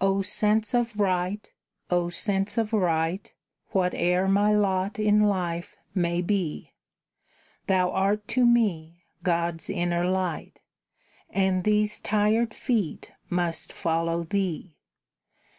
[0.00, 1.52] O sense of right!
[1.90, 3.30] O sense of right,
[3.74, 6.72] Whate'er my lot in life may be,
[7.66, 10.60] Thou art to me God's inner light,
[11.28, 14.78] And these tired feet must follow thee.